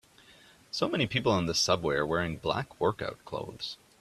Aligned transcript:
So 0.71 0.87
many 0.89 1.05
people 1.05 1.31
on 1.31 1.45
the 1.45 1.53
subway 1.53 1.95
are 1.97 2.05
wearing 2.07 2.37
black 2.37 2.79
workout 2.79 3.23
clothes. 3.23 3.77